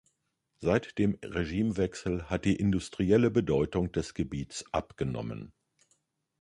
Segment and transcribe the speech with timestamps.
[0.57, 5.53] Seit dem Regimewechsel hat die industrielle Bedeutung des Gebiets abgenommen.